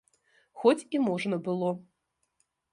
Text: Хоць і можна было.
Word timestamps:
Хоць 0.63 0.87
і 0.97 1.03
можна 1.09 1.35
было. 1.51 1.69